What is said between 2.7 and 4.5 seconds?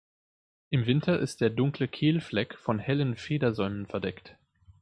hellen Federsäumen verdeckt.